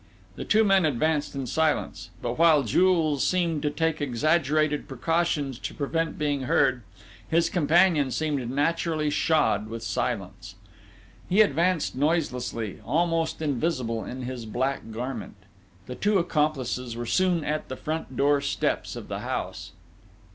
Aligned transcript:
The 0.35 0.45
two 0.45 0.63
men 0.63 0.83
advanced 0.83 1.35
in 1.35 1.45
silence. 1.45 2.09
But, 2.23 2.39
while 2.39 2.63
Jules 2.63 3.23
seemed 3.23 3.61
to 3.61 3.69
take 3.69 4.01
exaggerated 4.01 4.87
precautions 4.87 5.59
to 5.59 5.75
prevent 5.75 6.17
being 6.17 6.45
heard, 6.45 6.81
his 7.29 7.51
companion 7.51 8.09
seemed 8.09 8.49
naturally 8.49 9.11
shod 9.11 9.67
with 9.67 9.83
silence. 9.83 10.55
He 11.29 11.41
advanced 11.41 11.95
noiselessly, 11.95 12.79
almost 12.83 13.43
invisible 13.43 14.03
in 14.03 14.23
his 14.23 14.47
black 14.47 14.89
garment. 14.91 15.35
The 15.85 15.93
two 15.93 16.17
accomplices 16.17 16.95
were 16.95 17.05
soon 17.05 17.43
at 17.43 17.67
the 17.69 17.77
front 17.77 18.17
door 18.17 18.41
steps 18.41 18.95
of 18.95 19.07
the 19.07 19.19
house. 19.19 19.73